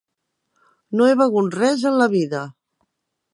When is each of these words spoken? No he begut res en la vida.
No 1.01 1.09
he 1.09 1.17
begut 1.19 1.59
res 1.59 1.85
en 1.91 2.01
la 2.01 2.09
vida. 2.15 2.41